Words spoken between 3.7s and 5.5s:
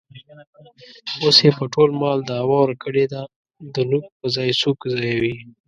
د نوک په ځای سوک ځایوي.